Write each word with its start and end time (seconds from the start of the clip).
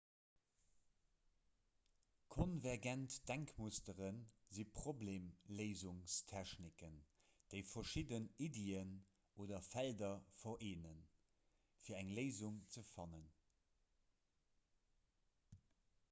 konvergent 2.35 3.17
denkmustere 3.31 4.07
si 4.57 4.65
problemléisungstechniken 4.77 6.97
déi 7.53 7.61
verschidden 7.73 8.25
iddien 8.47 8.95
oder 9.45 9.61
felder 9.69 10.11
vereenen 10.47 11.05
fir 11.85 12.01
eng 12.01 12.13
léisung 12.21 12.59
ze 12.77 12.87
fannen 12.93 13.29